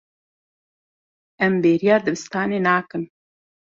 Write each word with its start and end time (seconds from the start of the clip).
Em 1.45 1.53
bêriya 1.63 1.95
dibistanê 2.05 2.59
nakin. 2.65 3.03